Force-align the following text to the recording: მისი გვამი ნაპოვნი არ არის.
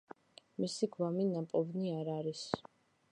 მისი 0.63 0.89
გვამი 0.95 1.27
ნაპოვნი 1.35 1.93
არ 1.99 2.11
არის. 2.15 2.43